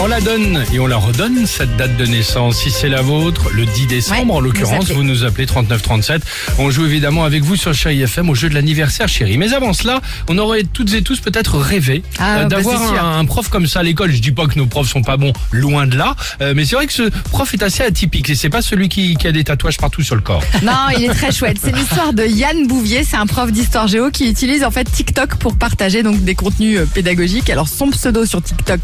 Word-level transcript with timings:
On 0.00 0.06
la 0.06 0.20
donne 0.20 0.64
et 0.72 0.78
on 0.78 0.86
la 0.86 0.96
redonne, 0.96 1.44
cette 1.44 1.76
date 1.76 1.96
de 1.96 2.06
naissance. 2.06 2.58
Si 2.58 2.70
c'est 2.70 2.88
la 2.88 3.02
vôtre, 3.02 3.50
le 3.52 3.66
10 3.66 3.86
décembre, 3.88 4.26
Ouais, 4.30 4.36
en 4.36 4.40
l'occurrence, 4.40 4.90
vous 4.92 5.02
nous 5.02 5.24
appelez 5.24 5.44
3937. 5.44 6.22
On 6.58 6.70
joue 6.70 6.86
évidemment 6.86 7.24
avec 7.24 7.42
vous 7.42 7.56
sur 7.56 7.74
Chéri 7.74 8.00
FM 8.02 8.30
au 8.30 8.34
jeu 8.36 8.48
de 8.48 8.54
l'anniversaire, 8.54 9.08
chérie. 9.08 9.36
Mais 9.38 9.52
avant 9.54 9.72
cela, 9.72 10.00
on 10.28 10.38
aurait 10.38 10.62
toutes 10.62 10.94
et 10.94 11.02
tous 11.02 11.18
peut-être 11.18 11.58
rêvé 11.58 12.04
Ah, 12.20 12.36
euh, 12.38 12.42
bah, 12.44 12.48
d'avoir 12.48 12.80
sûr. 12.80 13.02
un, 13.04 13.18
un 13.18 13.24
prof 13.24 13.48
comme 13.48 13.66
ça 13.66 13.80
à 13.80 13.82
l'école. 13.82 14.12
Je 14.12 14.20
dis 14.22 14.30
pas 14.30 14.46
que 14.46 14.56
nos 14.56 14.66
profs 14.66 14.88
sont 14.88 15.02
pas 15.02 15.16
bons, 15.16 15.32
loin 15.50 15.88
de 15.88 15.96
là. 15.96 16.14
Euh, 16.42 16.52
mais 16.54 16.64
c'est 16.64 16.76
vrai 16.76 16.86
que 16.86 16.92
ce 16.92 17.10
prof 17.30 17.52
est 17.52 17.62
assez 17.64 17.82
atypique 17.82 18.30
et 18.30 18.36
c'est 18.36 18.50
pas 18.50 18.62
celui 18.62 18.88
qui, 18.88 19.16
qui 19.16 19.26
a 19.26 19.32
des 19.32 19.42
tatouages 19.42 19.78
partout 19.78 20.02
sur 20.02 20.14
le 20.14 20.20
corps. 20.22 20.44
Non, 20.62 20.72
il 20.96 21.04
est 21.06 21.14
très 21.14 21.32
chouette. 21.32 21.56
C'est 21.62 21.74
l'histoire 21.74 22.12
de 22.12 22.24
Yann 22.24 22.66
Bouvier. 22.68 23.02
C'est 23.02 23.16
un 23.16 23.26
prof 23.26 23.50
d'histoire 23.50 23.88
géo 23.88 24.10
qui 24.10 24.28
utilise 24.30 24.62
en 24.64 24.70
fait 24.70 24.84
TikTok 24.84 25.36
pour 25.36 25.56
partager 25.56 26.02
donc 26.04 26.22
des 26.22 26.34
contenus 26.36 26.78
euh, 26.78 26.86
pédagogiques. 26.86 27.50
Alors 27.50 27.68
son 27.68 27.90
pseudo 27.90 28.26
sur 28.26 28.40
TikTok, 28.42 28.80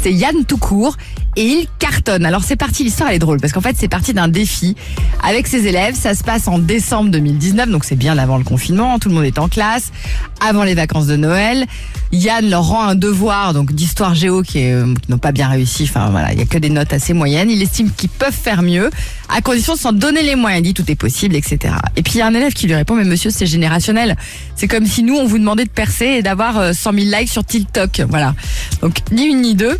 c'est 0.00 0.12
Yann 0.12 0.44
tout 0.48 0.56
court 0.58 0.96
et 1.36 1.44
il 1.44 1.66
cartonne. 1.78 2.26
Alors 2.26 2.42
c'est 2.42 2.56
parti, 2.56 2.82
l'histoire 2.82 3.10
elle 3.10 3.16
est 3.16 3.20
drôle 3.20 3.38
parce 3.38 3.52
qu'en 3.52 3.60
fait 3.60 3.76
c'est 3.78 3.86
parti 3.86 4.12
d'un 4.12 4.26
défi 4.26 4.74
avec 5.22 5.46
ses 5.46 5.68
élèves. 5.68 5.94
Ça 5.94 6.14
se 6.14 6.24
passe 6.24 6.48
en 6.48 6.58
décembre 6.58 7.10
2019, 7.10 7.70
donc 7.70 7.84
c'est 7.84 7.94
bien 7.94 8.18
avant 8.18 8.38
le 8.38 8.44
confinement. 8.44 8.98
Tout 8.98 9.08
le 9.08 9.14
monde 9.14 9.24
est 9.24 9.38
en 9.38 9.48
classe, 9.48 9.92
avant 10.40 10.64
les 10.64 10.74
vacances 10.74 11.06
de 11.06 11.16
Noël. 11.16 11.66
Yann 12.10 12.48
leur 12.48 12.66
rend 12.66 12.82
un 12.82 12.94
devoir 12.94 13.52
donc 13.54 13.72
d'histoire 13.72 14.14
géo 14.14 14.42
qui, 14.42 14.64
euh, 14.64 14.92
n'ont 15.08 15.18
pas 15.18 15.30
bien 15.30 15.48
réussi. 15.48 15.84
Enfin 15.84 16.10
voilà, 16.10 16.32
il 16.32 16.38
y 16.38 16.42
a 16.42 16.46
que 16.46 16.58
des 16.58 16.70
notes 16.70 16.92
assez 16.92 17.12
moyennes. 17.12 17.50
Il 17.50 17.62
estime 17.62 17.92
qu'ils 17.92 18.08
peuvent 18.08 18.32
faire 18.32 18.62
mieux 18.62 18.90
à 19.28 19.40
condition 19.42 19.74
de 19.74 19.78
s'en 19.78 19.92
donner 19.92 20.22
les 20.22 20.34
moyens. 20.34 20.60
Il 20.60 20.72
dit 20.72 20.74
tout 20.74 20.90
est 20.90 20.96
possible, 20.96 21.36
etc. 21.36 21.74
Et 21.94 22.02
puis 22.02 22.14
il 22.14 22.18
y 22.18 22.22
a 22.22 22.26
un 22.26 22.34
élève 22.34 22.54
qui 22.54 22.66
lui 22.66 22.74
répond 22.74 22.96
mais 22.96 23.04
monsieur 23.04 23.30
c'est 23.30 23.46
générationnel. 23.46 24.16
C'est 24.56 24.66
comme 24.66 24.86
si 24.86 25.04
nous 25.04 25.14
on 25.14 25.26
vous 25.26 25.38
demandait 25.38 25.66
de 25.66 25.70
percer 25.70 26.06
et 26.06 26.22
d'avoir 26.22 26.58
euh, 26.58 26.72
100 26.72 26.94
000 26.94 27.06
likes 27.16 27.30
sur 27.30 27.44
TikTok. 27.44 28.02
Voilà. 28.08 28.34
Donc 28.82 28.96
ni 29.12 29.26
une 29.26 29.42
ni 29.42 29.54
deux. 29.54 29.78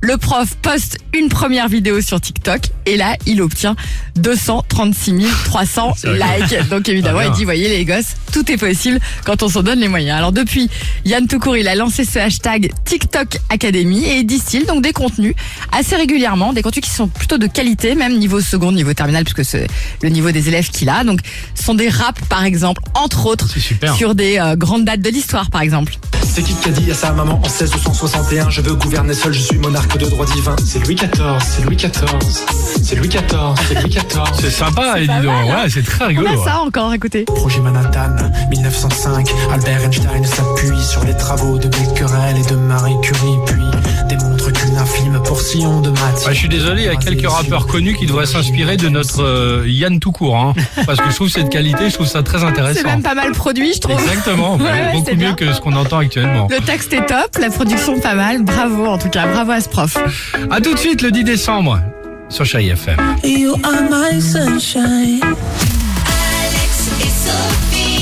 Le 0.00 0.16
prof 0.16 0.54
poste 0.62 0.98
une 1.12 1.28
première 1.28 1.66
vidéo 1.68 2.00
sur 2.00 2.20
TikTok 2.20 2.60
et 2.86 2.96
là, 2.96 3.16
il 3.26 3.42
obtient 3.42 3.74
236 4.16 5.26
300 5.44 5.94
C'est 5.96 6.08
rigolo. 6.10 6.24
likes. 6.40 6.68
Donc 6.68 6.88
évidemment, 6.88 7.18
Ah, 7.20 7.26
il 7.26 7.32
dit, 7.32 7.44
voyez 7.44 7.68
les 7.68 7.84
gosses, 7.84 8.14
tout 8.32 8.50
est 8.50 8.56
possible 8.56 9.00
quand 9.24 9.42
on 9.42 9.48
s'en 9.48 9.62
donne 9.64 9.80
les 9.80 9.88
moyens. 9.88 10.16
Alors 10.16 10.30
depuis, 10.32 10.70
Yann 11.04 11.26
Toucourt, 11.26 11.56
il 11.56 11.66
a 11.66 11.74
lancé 11.74 12.04
ce 12.04 12.18
hashtag 12.20 12.70
TikTok 12.84 13.38
Academy 13.50 14.04
et 14.04 14.18
il 14.18 14.24
distille 14.24 14.64
donc 14.66 14.82
des 14.82 14.92
contenus 14.92 15.34
assez 15.72 15.96
régulièrement, 15.96 16.52
des 16.52 16.62
contenus 16.62 16.84
qui 16.84 16.90
sont 16.94 17.08
plutôt 17.08 17.38
de 17.38 17.48
qualité, 17.48 17.96
même 17.96 18.16
niveau 18.18 18.40
seconde, 18.40 18.76
niveau 18.76 18.94
terminal, 18.94 19.24
puisque 19.24 19.44
c'est 19.44 19.66
le 20.02 20.08
niveau 20.10 20.30
des 20.30 20.46
élèves 20.48 20.70
qu'il 20.70 20.88
a. 20.90 21.02
Donc 21.02 21.20
ce 21.56 21.64
sont 21.64 21.74
des 21.74 21.88
raps, 21.88 22.22
par 22.28 22.44
exemple, 22.44 22.82
entre 22.94 23.26
autres, 23.26 23.48
super. 23.58 23.94
sur 23.96 24.14
des 24.14 24.38
euh, 24.38 24.54
grandes 24.54 24.84
dates 24.84 25.00
de 25.00 25.10
l'histoire, 25.10 25.50
par 25.50 25.62
exemple. 25.62 25.94
C'est 26.38 26.44
qui 26.44 26.54
qui 26.54 26.68
a 26.68 26.70
dit 26.70 26.88
à 26.92 26.94
sa 26.94 27.10
maman 27.10 27.34
en 27.34 27.48
1661 27.48 28.48
Je 28.48 28.60
veux 28.60 28.74
gouverner 28.76 29.12
seul, 29.12 29.32
je 29.32 29.40
suis 29.40 29.58
monarque 29.58 29.98
de 29.98 30.06
droit 30.06 30.24
divin 30.24 30.54
C'est 30.64 30.78
Louis 30.78 30.94
XIV, 30.94 31.10
c'est 31.40 31.64
Louis 31.64 31.74
XIV 31.74 31.90
C'est 32.80 32.94
Louis 32.94 33.08
XIV, 33.08 33.24
c'est 33.66 33.74
Louis 33.82 33.90
XIV 33.90 34.22
C'est 34.40 34.50
sympa, 34.50 35.00
dis 35.00 35.06
donc. 35.08 35.24
Ouais, 35.24 35.68
c'est 35.68 35.82
très 35.84 36.04
On 36.04 36.08
rigolo. 36.08 36.28
a 36.40 36.44
ça 36.44 36.60
encore, 36.60 36.94
écoutez. 36.94 37.24
Projet 37.24 37.58
Manhattan, 37.58 38.14
1905 38.50 39.28
Albert 39.52 39.82
Einstein 39.82 40.24
s'appuie 40.24 40.80
sur 40.80 41.02
les 41.02 41.16
travaux 41.16 41.58
de 41.58 41.66
je 46.32 46.38
suis 46.38 46.48
désolé, 46.48 46.82
il 46.82 46.86
y 46.86 46.88
a 46.88 46.96
quelques 46.96 47.28
rappeurs 47.28 47.66
connus 47.66 47.94
qui 47.94 48.06
devraient 48.06 48.26
s'inspirer 48.26 48.76
de 48.76 48.88
notre 48.88 49.22
euh, 49.22 49.64
Yann 49.66 49.98
tout 50.00 50.12
court, 50.12 50.36
hein, 50.36 50.54
parce 50.86 51.00
que 51.00 51.10
je 51.10 51.14
trouve 51.14 51.28
cette 51.28 51.48
qualité, 51.50 51.88
je 51.88 51.94
trouve 51.94 52.06
ça 52.06 52.22
très 52.22 52.38
C'est 52.40 52.44
intéressant. 52.44 52.82
même 52.86 53.02
pas 53.02 53.14
mal 53.14 53.32
produit, 53.32 53.72
je 53.74 53.80
trouve. 53.80 54.00
Exactement, 54.00 54.56
Ouais, 54.58 54.64
ouais, 54.64 54.92
beaucoup 54.92 55.04
c'est 55.06 55.12
mieux 55.14 55.18
bien. 55.18 55.34
que 55.34 55.52
ce 55.52 55.60
qu'on 55.60 55.74
entend 55.74 55.98
actuellement. 55.98 56.48
Le 56.50 56.60
texte 56.60 56.92
est 56.92 57.06
top, 57.06 57.36
la 57.40 57.50
production 57.50 57.98
pas 58.00 58.14
mal. 58.14 58.42
Bravo 58.44 58.86
en 58.86 58.98
tout 58.98 59.08
cas, 59.08 59.26
bravo 59.26 59.52
à 59.52 59.60
ce 59.60 59.68
prof. 59.68 59.96
À 60.50 60.60
tout 60.60 60.74
de 60.74 60.78
suite 60.78 61.02
le 61.02 61.10
10 61.10 61.24
décembre 61.24 61.80
sur 62.28 62.44
Chéri 62.44 62.68
FM. 62.70 62.96
Alex 66.06 66.88
et 67.00 67.04
Sophie. 67.04 67.97